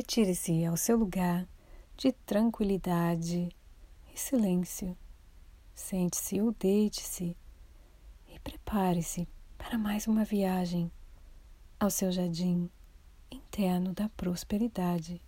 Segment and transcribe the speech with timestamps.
[0.00, 1.46] Retire-se ao seu lugar
[1.94, 3.50] de tranquilidade
[4.10, 4.96] e silêncio.
[5.74, 7.36] Sente-se ou deite-se
[8.26, 9.28] e prepare-se
[9.58, 10.90] para mais uma viagem
[11.78, 12.70] ao seu jardim
[13.30, 15.20] interno da prosperidade.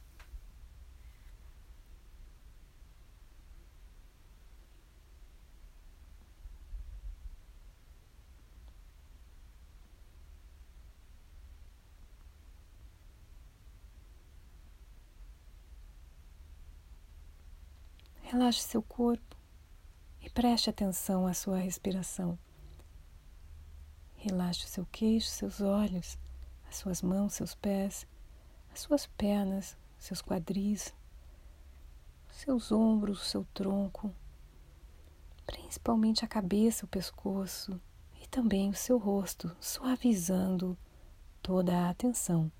[18.42, 19.37] Relaxe seu corpo
[20.20, 22.37] e preste atenção à sua respiração.
[24.16, 26.18] Relaxe o seu queixo, seus olhos,
[26.68, 28.05] as suas mãos, seus pés,
[28.73, 30.92] as suas pernas, seus quadris,
[32.32, 34.12] seus ombros, seu tronco,
[35.46, 37.80] principalmente a cabeça, o pescoço
[38.20, 40.77] e também o seu rosto, suavizando
[41.40, 42.51] toda a atenção.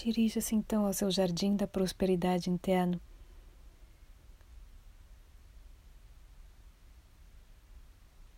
[0.00, 3.00] Dirija-se então ao seu jardim da prosperidade interno.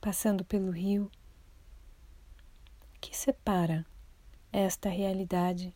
[0.00, 1.10] Passando pelo rio
[2.98, 3.84] que separa
[4.50, 5.74] esta realidade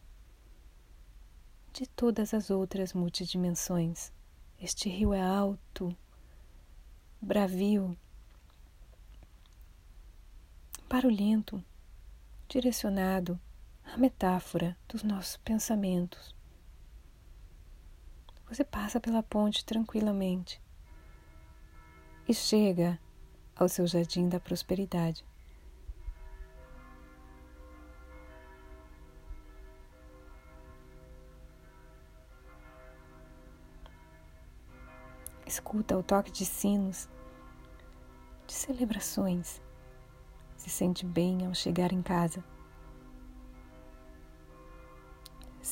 [1.70, 4.10] de todas as outras multidimensões.
[4.58, 5.94] Este rio é alto,
[7.20, 7.94] bravio,
[10.88, 11.62] barulhento,
[12.48, 13.38] direcionado
[13.84, 16.34] a metáfora dos nossos pensamentos.
[18.48, 20.60] Você passa pela ponte tranquilamente
[22.28, 22.98] e chega
[23.56, 25.24] ao seu jardim da prosperidade.
[35.46, 37.08] Escuta o toque de sinos,
[38.46, 39.62] de celebrações.
[40.56, 42.42] Se sente bem ao chegar em casa.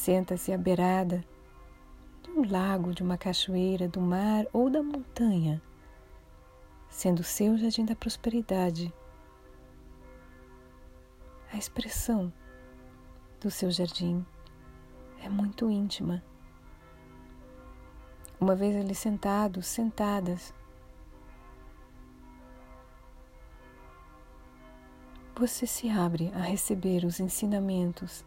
[0.02, 1.24] Senta-se à beirada
[2.24, 5.62] de um lago, de uma cachoeira, do mar ou da montanha,
[6.90, 8.92] sendo seu jardim da prosperidade
[11.52, 12.32] a expressão
[13.40, 14.26] do seu jardim
[15.22, 16.20] é muito íntima.
[18.40, 20.52] Uma vez ali sentados, sentadas,
[25.36, 28.24] você se abre a receber os ensinamentos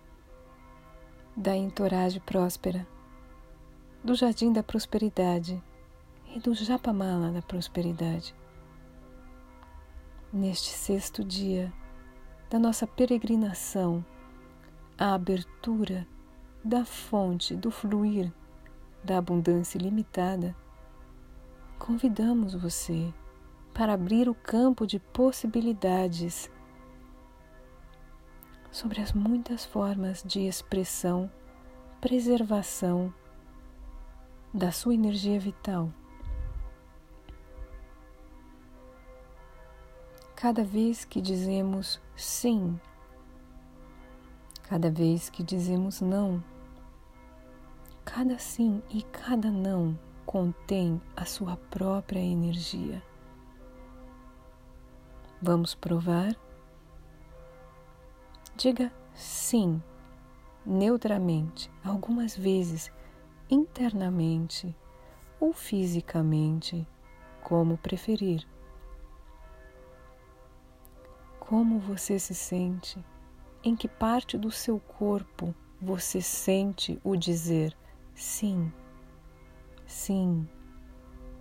[1.36, 2.88] da entourage próspera,
[4.02, 5.62] do jardim da prosperidade
[6.34, 8.34] e do japamala da prosperidade.
[10.32, 11.74] Neste sexto dia
[12.50, 14.06] da nossa peregrinação,
[14.98, 16.08] a abertura
[16.64, 18.32] da fonte do fluir
[19.04, 20.56] da abundância ilimitada,
[21.78, 23.14] convidamos você
[23.74, 26.50] para abrir o campo de possibilidades
[28.76, 31.32] sobre as muitas formas de expressão,
[32.02, 33.14] preservação
[34.54, 35.90] da sua energia vital.
[40.36, 42.78] Cada vez que dizemos sim,
[44.64, 46.44] cada vez que dizemos não,
[48.04, 53.02] cada sim e cada não contém a sua própria energia.
[55.42, 56.36] Vamos provar?
[58.58, 59.84] Diga sim,
[60.66, 62.90] neutramente, algumas vezes,
[63.50, 64.74] internamente
[65.42, 66.88] ou fisicamente,
[67.44, 68.48] como preferir.
[71.38, 73.04] Como você se sente?
[73.62, 77.76] Em que parte do seu corpo você sente o dizer
[78.14, 78.72] sim,
[79.86, 80.48] sim,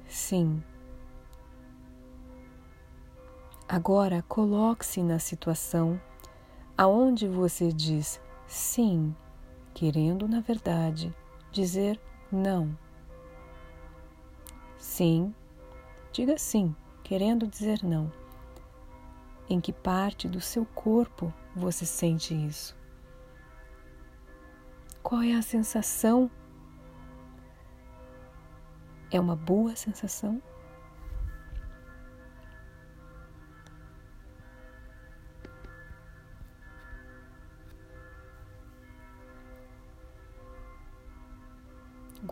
[0.09, 0.61] sim?
[3.69, 6.01] Agora coloque-se na situação
[6.77, 9.15] aonde você diz sim,
[9.73, 11.15] querendo na verdade
[11.51, 12.01] dizer
[12.31, 12.77] não.
[14.79, 15.35] Sim,
[16.13, 18.13] diga sim, querendo dizer não.
[19.49, 22.77] Em que parte do seu corpo você sente isso?
[25.03, 26.31] Qual é a sensação?
[29.11, 30.43] É uma boa sensação?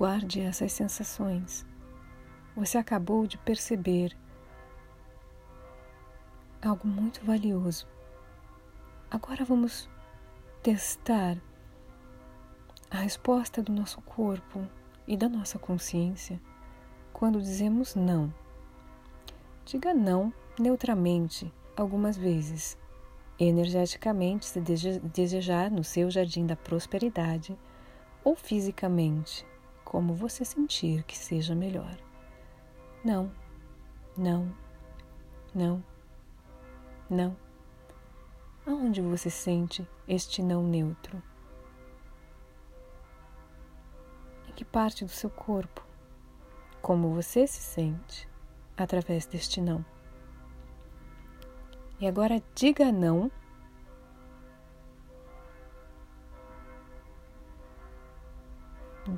[0.02, 1.64] Guarde essas sensações.
[2.56, 4.19] Você acabou de perceber
[6.60, 7.87] algo muito valioso.
[9.08, 9.88] Agora vamos
[10.60, 11.40] testar
[12.90, 14.66] a resposta do nosso corpo
[15.06, 16.40] e da nossa consciência
[17.12, 18.34] quando dizemos não.
[19.64, 22.76] Diga não neutramente algumas vezes,
[23.38, 27.56] energeticamente, se desejar no seu jardim da prosperidade,
[28.25, 29.46] ou fisicamente,
[29.92, 31.94] como você sentir que seja melhor.
[33.04, 33.30] Não,
[34.16, 34.50] não,
[35.54, 35.84] não,
[37.10, 37.36] não.
[38.66, 41.22] Aonde você sente este não neutro?
[44.48, 45.86] Em que parte do seu corpo?
[46.80, 48.26] Como você se sente
[48.74, 49.84] através deste não?
[52.00, 53.30] E agora diga não.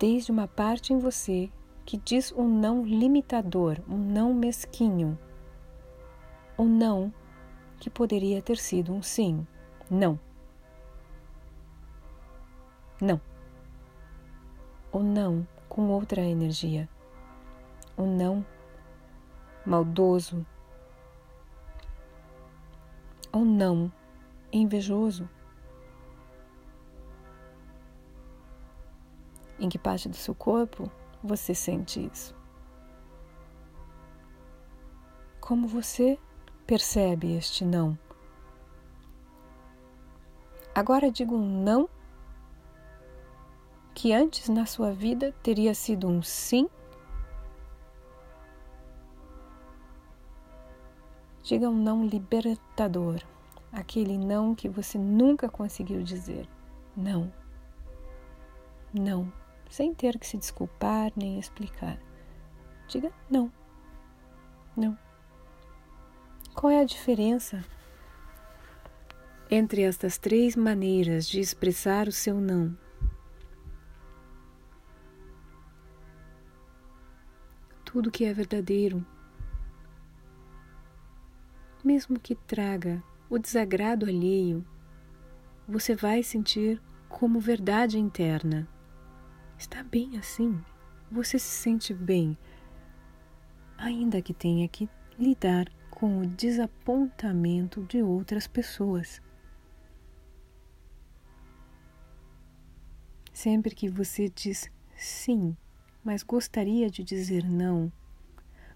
[0.07, 1.51] Desde uma parte em você
[1.83, 5.19] que diz um não limitador, um não mesquinho,
[6.59, 7.11] um não
[7.81, 9.47] que poderia ter sido um sim.
[9.91, 10.21] Não.
[13.01, 13.19] Não.
[14.93, 16.87] O não com outra energia.
[17.97, 18.45] O não
[19.65, 20.45] maldoso,
[23.33, 23.91] ou não
[24.53, 25.27] invejoso?
[29.65, 32.37] Em que parte do seu corpo você sente isso?
[35.41, 36.19] Como você
[36.67, 37.99] percebe este não?
[40.75, 41.89] Agora diga um não
[43.95, 46.69] que antes na sua vida teria sido um sim.
[51.43, 53.23] Diga um não libertador,
[53.73, 56.47] aquele não que você nunca conseguiu dizer.
[56.95, 57.33] Não.
[58.93, 59.33] Não,
[59.71, 61.99] sem ter que se desculpar nem explicar.
[62.89, 63.53] Diga não.
[64.77, 64.99] Não.
[66.55, 67.65] Qual é a diferença
[69.51, 72.77] entre estas três maneiras de expressar o seu não?
[77.85, 79.05] Tudo que é verdadeiro
[81.85, 84.65] mesmo que traga o desagrado alheio,
[85.69, 88.67] você vai sentir como verdade interna.
[89.65, 90.63] Está bem assim,
[91.11, 92.37] você se sente bem,
[93.79, 99.23] ainda que tenha que lidar com o desapontamento de outras pessoas.
[103.33, 105.57] Sempre que você diz sim,
[106.05, 107.91] mas gostaria de dizer não,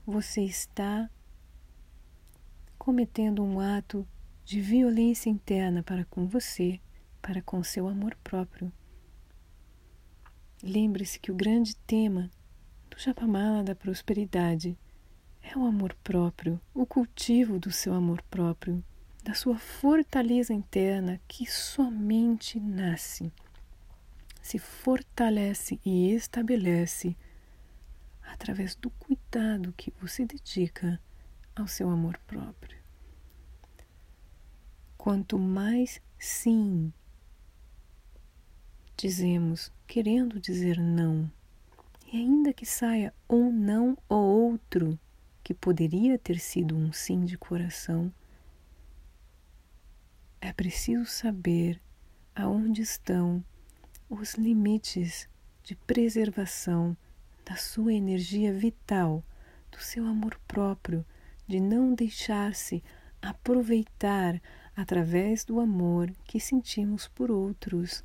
[0.06, 1.11] você está
[2.79, 4.08] cometendo um ato
[4.43, 6.81] de violência interna para com você,
[7.20, 8.73] para com seu amor próprio.
[10.62, 12.28] Lembre-se que o grande tema
[12.90, 14.76] do Japamala da prosperidade
[15.40, 18.82] é o amor próprio, o cultivo do seu amor próprio,
[19.22, 23.32] da sua fortaleza interna que somente nasce,
[24.43, 27.16] se fortalece e estabelece
[28.22, 31.00] através do cuidado que você dedica
[31.55, 32.76] ao seu amor próprio.
[34.96, 36.93] Quanto mais sim
[38.96, 41.29] dizemos, querendo dizer não,
[42.12, 45.00] e ainda que saia um não ou outro
[45.43, 48.12] que poderia ter sido um sim de coração,
[50.43, 51.81] é preciso saber
[52.37, 53.43] aonde estão
[54.10, 55.27] os limites
[55.62, 56.94] de preservação
[57.46, 59.24] da sua energia vital,
[59.72, 61.05] do seu amor próprio,
[61.46, 62.84] de não deixar-se
[63.22, 64.41] aproveitar
[64.77, 68.05] através do amor que sentimos por outros,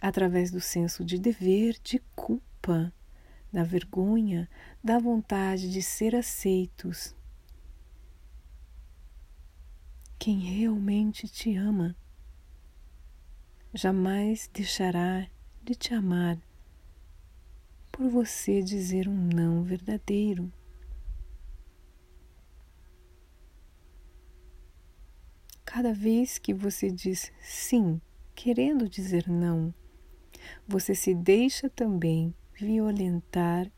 [0.00, 2.92] através do senso de dever, de culpa,
[3.52, 4.48] da vergonha,
[4.82, 7.14] da vontade de ser aceitos.
[10.18, 11.96] Quem realmente te ama
[13.72, 15.28] jamais deixará
[15.62, 16.38] de te amar
[17.92, 20.52] por você dizer um não verdadeiro.
[25.64, 28.00] Cada vez que você diz sim,
[28.34, 29.74] querendo dizer não,
[30.66, 33.70] você se deixa também violentar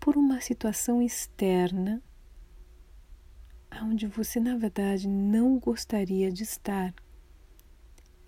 [0.00, 2.02] por uma situação externa
[3.82, 6.94] onde você, na verdade, não gostaria de estar.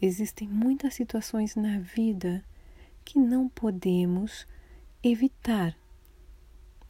[0.01, 2.43] Existem muitas situações na vida
[3.05, 4.47] que não podemos
[5.03, 5.77] evitar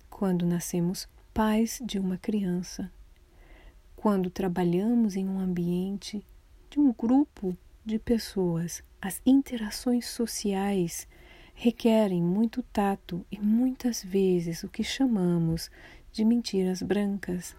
[0.08, 2.90] quando nascemos pais de uma criança
[4.04, 6.23] quando trabalhamos em um ambiente
[6.68, 11.06] de um grupo de pessoas, as interações sociais
[11.52, 15.70] requerem muito tato e muitas vezes o que chamamos
[16.11, 17.54] de mentiras brancas.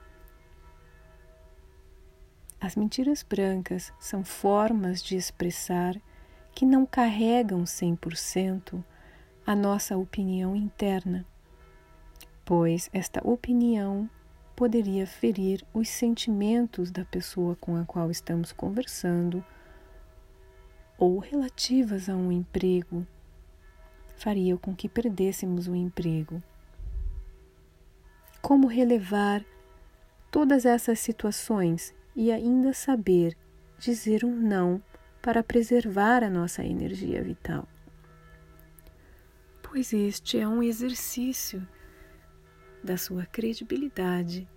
[2.59, 5.95] As mentiras brancas são formas de expressar
[6.51, 8.83] que não carregam 100%
[9.45, 11.27] a nossa opinião interna,
[12.43, 14.09] pois esta opinião
[14.55, 19.45] poderia ferir os sentimentos da pessoa com a qual estamos conversando
[20.97, 23.05] ou relativas a um emprego,
[24.17, 26.41] faria com que perdêssemos o emprego.
[28.41, 29.43] Como relevar
[30.31, 33.35] todas essas situações e ainda saber
[33.77, 34.81] dizer um não
[35.21, 37.67] para preservar a nossa energia vital?
[39.61, 41.67] Pois este é um exercício
[42.83, 44.47] da sua credibilidade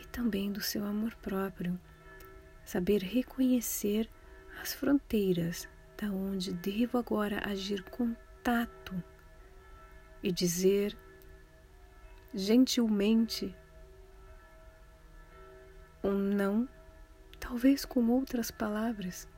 [0.00, 1.78] e também do seu amor próprio.
[2.64, 4.08] Saber reconhecer
[4.62, 9.02] as fronteiras da onde devo agora agir com tato
[10.22, 10.96] e dizer
[12.34, 13.54] gentilmente
[16.02, 16.68] um não,
[17.38, 19.28] talvez com outras palavras,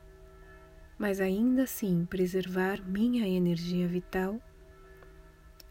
[0.97, 4.39] mas ainda assim preservar minha energia vital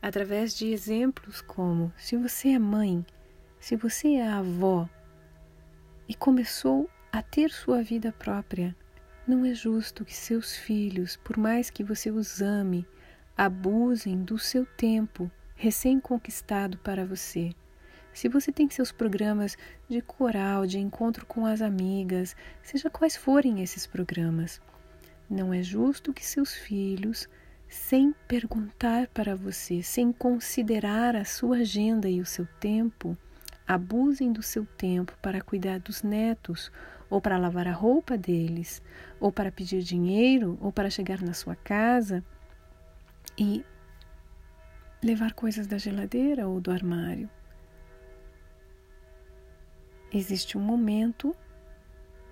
[0.00, 3.04] através de exemplos como: se você é mãe,
[3.58, 4.88] se você é avó
[6.06, 8.76] e começou a ter sua vida própria,
[9.26, 12.86] não é justo que seus filhos, por mais que você os ame,
[13.36, 17.52] abusem do seu tempo recém-conquistado para você.
[18.12, 19.56] Se você tem seus programas
[19.88, 24.60] de coral, de encontro com as amigas, seja quais forem esses programas,
[25.28, 27.28] não é justo que seus filhos
[27.68, 33.16] sem perguntar para você, sem considerar a sua agenda e o seu tempo,
[33.66, 36.70] abusem do seu tempo para cuidar dos netos,
[37.08, 38.82] ou para lavar a roupa deles,
[39.20, 42.24] ou para pedir dinheiro, ou para chegar na sua casa
[43.38, 43.64] e
[45.02, 47.28] levar coisas da geladeira ou do armário.
[50.12, 51.34] Existe um momento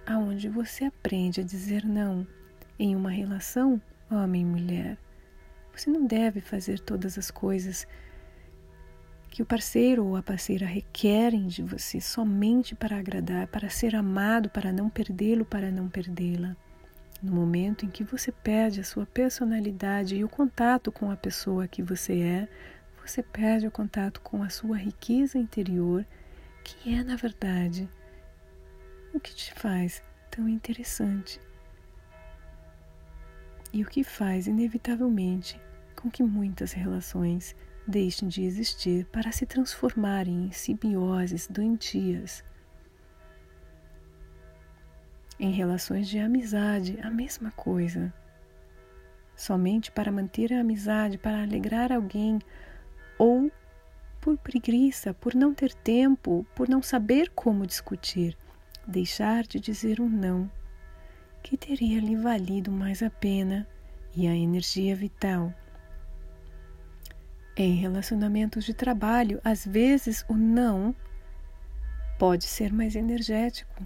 [0.06, 2.26] aonde você aprende a dizer não
[2.78, 4.98] em uma relação homem e mulher.
[5.74, 7.86] Você não deve fazer todas as coisas
[9.32, 14.50] que o parceiro ou a parceira requerem de você somente para agradar, para ser amado,
[14.50, 16.54] para não perdê-lo, para não perdê-la.
[17.22, 21.66] No momento em que você perde a sua personalidade e o contato com a pessoa
[21.66, 22.48] que você é,
[23.02, 26.04] você perde o contato com a sua riqueza interior,
[26.62, 27.88] que é, na verdade,
[29.14, 31.40] o que te faz tão interessante
[33.72, 35.58] e o que faz, inevitavelmente,
[35.96, 42.44] com que muitas relações deixem de existir para se transformarem em simbioses doentias.
[45.38, 48.12] Em relações de amizade, a mesma coisa.
[49.34, 52.38] Somente para manter a amizade, para alegrar alguém,
[53.18, 53.50] ou
[54.20, 58.36] por preguiça, por não ter tempo, por não saber como discutir,
[58.86, 60.50] deixar de dizer um não
[61.42, 63.66] que teria lhe valido mais a pena
[64.14, 65.52] e a energia vital.
[67.54, 70.94] Em relacionamentos de trabalho, às vezes o não
[72.18, 73.84] pode ser mais energético.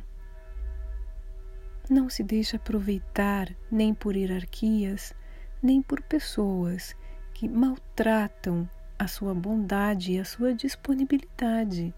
[1.90, 5.12] Não se deixa aproveitar nem por hierarquias,
[5.61, 6.94] nem por pessoas
[7.35, 11.92] que maltratam a sua bondade e a sua disponibilidade.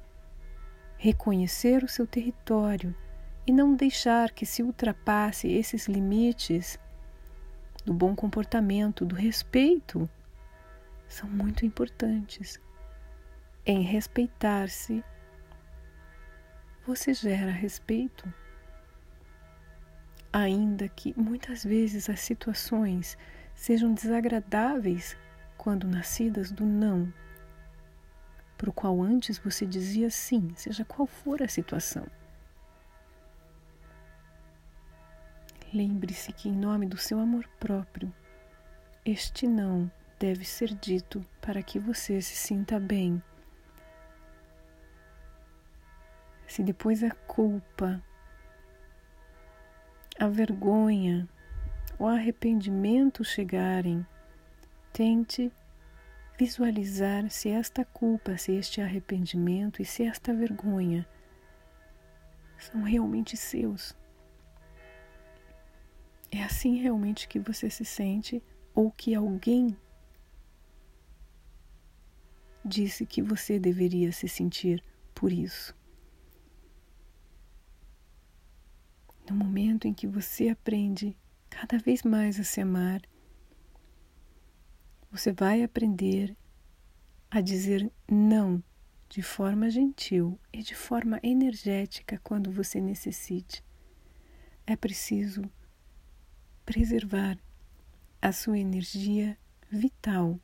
[0.96, 2.94] Reconhecer o seu território
[3.46, 6.78] e não deixar que se ultrapasse esses limites
[7.84, 10.08] do bom comportamento, do respeito,
[11.08, 12.60] são muito importantes.
[13.64, 15.02] Em respeitar-se,
[16.86, 18.32] você gera respeito.
[20.32, 23.16] Ainda que muitas vezes as situações
[23.54, 25.16] sejam desagradáveis
[25.56, 27.12] quando nascidas do não,
[28.56, 32.06] para o qual antes você dizia sim, seja qual for a situação.
[35.72, 38.12] Lembre-se que, em nome do seu amor próprio,
[39.04, 43.22] este não deve ser dito para que você se sinta bem.
[46.46, 48.02] Se depois a culpa,
[50.18, 51.28] a vergonha,
[51.98, 54.04] o arrependimento chegarem,
[54.92, 55.52] tente
[56.38, 61.06] visualizar se esta culpa, se este arrependimento e se esta vergonha
[62.56, 63.96] são realmente seus.
[66.30, 68.42] É assim realmente que você se sente
[68.75, 69.76] ou que alguém
[72.68, 74.84] disse que você deveria se sentir
[75.14, 75.75] por isso?
[79.28, 81.16] No momento em que você aprende
[81.50, 83.02] cada vez mais a se amar,
[85.10, 86.37] você vai aprender
[87.30, 88.62] a dizer não
[89.08, 93.64] de forma gentil e de forma energética quando você necessite.
[94.66, 95.42] É preciso
[96.64, 97.38] preservar
[98.20, 99.38] a sua energia
[99.70, 100.38] vital,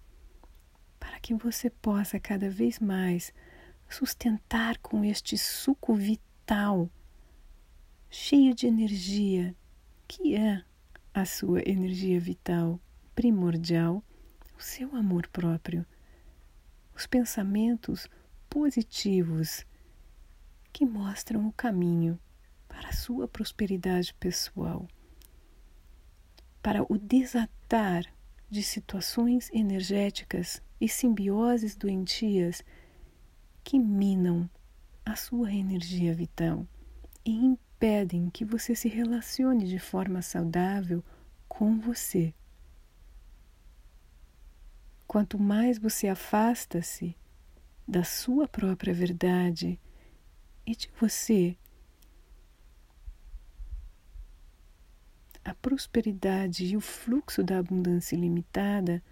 [1.05, 3.31] para que você possa cada vez mais
[3.91, 6.89] sustentar com este suco vital,
[8.09, 9.55] cheio de energia,
[10.09, 10.65] que é
[11.13, 12.81] a sua energia vital
[13.15, 14.03] primordial,
[14.59, 15.85] o seu amor próprio,
[16.97, 18.09] os pensamentos
[18.49, 19.67] positivos
[20.73, 22.19] que mostram o caminho
[22.67, 24.89] para a sua prosperidade pessoal,
[26.63, 28.07] para o desatar
[28.51, 32.63] de situações energéticas e simbioses doentias
[33.65, 34.51] que minam
[35.03, 36.67] a sua energia vital
[37.25, 41.03] e impedem que você se relacione de forma saudável
[41.49, 42.35] com você.
[45.07, 47.17] Quanto mais você afasta-se
[47.89, 49.81] da sua própria verdade
[50.67, 51.57] e de você,
[55.43, 59.03] a prosperidade e o fluxo da abundância ilimitada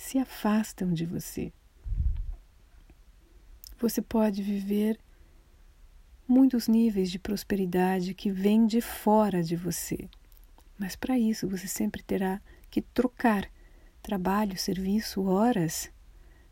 [0.00, 1.52] se afastam de você.
[3.78, 4.98] Você pode viver
[6.26, 10.08] muitos níveis de prosperidade que vêm de fora de você,
[10.78, 12.40] mas para isso você sempre terá
[12.70, 13.46] que trocar
[14.02, 15.92] trabalho, serviço, horas,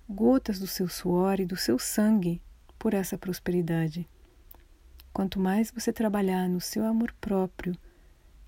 [0.06, 2.42] gotas do seu suor e do seu sangue
[2.78, 4.06] por essa prosperidade.
[5.10, 7.74] Quanto mais você trabalhar no seu amor próprio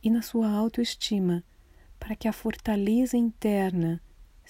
[0.02, 1.42] e na sua autoestima,
[1.98, 4.00] para que a fortaleza interna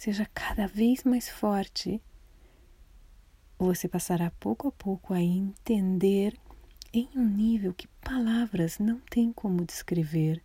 [0.00, 2.02] seja cada vez mais forte,
[3.59, 6.35] você passará pouco a pouco a entender
[6.90, 10.42] em um nível que palavras não têm como descrever,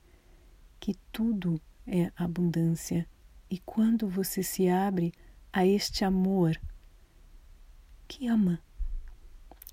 [0.78, 1.58] que tudo
[1.88, 3.08] é abundância.
[3.50, 5.14] E quando você se abre
[5.54, 6.60] a este amor
[8.10, 8.62] que ama,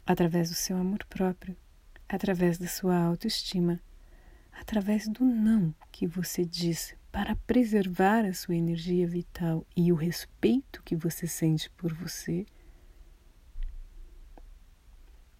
[0.06, 1.56] através do seu amor próprio,
[2.08, 3.80] através da sua autoestima,
[4.52, 10.82] através do não que você diz para preservar a sua energia vital e o respeito
[10.82, 12.46] que você sente por você,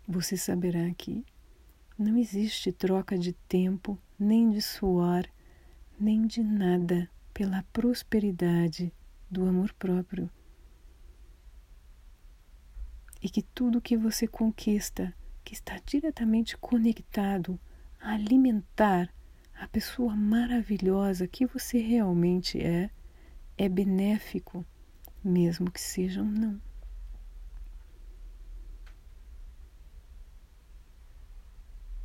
[0.06, 1.24] você saberá que
[1.98, 5.26] não existe troca de tempo, nem de suor,
[5.98, 8.92] nem de nada pela prosperidade
[9.30, 10.30] do amor próprio.
[13.22, 17.58] E que tudo que você conquista que está diretamente conectado
[17.98, 19.08] a alimentar
[19.62, 22.90] a pessoa maravilhosa que você realmente é,
[23.56, 24.66] é benéfico,
[25.22, 26.60] mesmo que seja um não.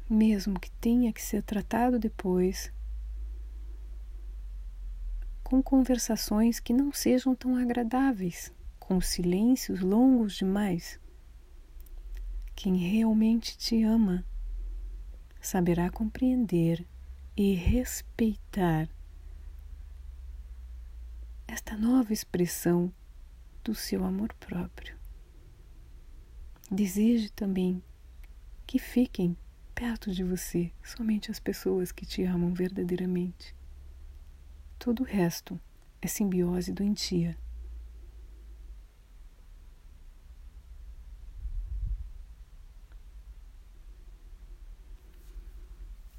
[0.08, 2.72] Mesmo que tenha que ser tratado depois,
[5.44, 11.00] com conversações que não sejam tão agradáveis, com silêncios longos demais.
[12.56, 14.24] Quem realmente te ama
[15.42, 16.88] saberá compreender
[17.38, 18.90] e respeitar
[21.48, 22.92] esta nova expressão
[23.64, 24.98] do seu amor próprio.
[26.72, 27.84] Deseje também
[28.66, 29.38] que fiquem
[29.76, 33.56] perto de você somente as pessoas que te amam verdadeiramente.
[34.80, 35.62] Todo o resto
[36.02, 37.38] é simbiose doentia.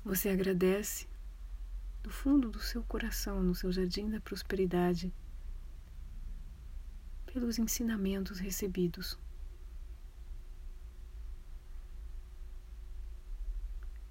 [0.09, 1.07] Você agradece
[2.03, 5.13] do fundo do seu coração, no seu jardim da prosperidade,
[7.27, 9.19] pelos ensinamentos recebidos.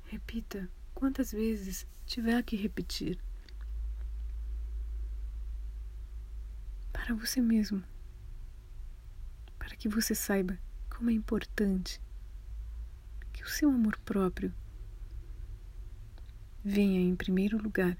[0.03, 3.19] Repita quantas vezes tiver que repetir.
[6.93, 7.83] Para você mesmo.
[9.57, 10.59] Para que você saiba
[10.95, 11.99] como é importante
[13.33, 14.53] que o seu amor próprio
[16.67, 17.97] venha em primeiro lugar.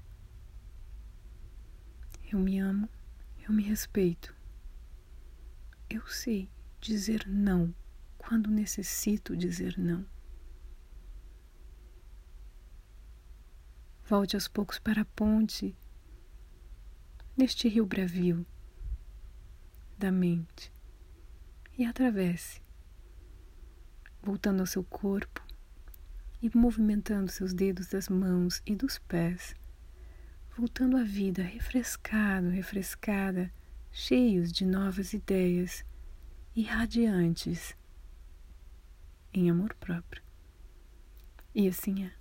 [2.30, 2.86] Eu me amo,
[3.42, 4.36] eu me respeito.
[5.88, 7.74] Eu sei dizer não
[8.18, 10.04] quando necessito dizer não.
[14.04, 15.74] Volte aos poucos para a ponte
[17.34, 18.44] neste rio bravio
[19.96, 20.70] da mente
[21.78, 22.60] e atravesse,
[24.22, 25.47] voltando ao seu corpo
[26.40, 29.54] e movimentando seus dedos das mãos e dos pés,
[30.56, 33.52] voltando à vida refrescado, refrescada,
[33.90, 35.84] cheios de novas ideias
[36.54, 37.76] e radiantes
[39.32, 40.22] em amor próprio.
[41.54, 42.17] E assim é.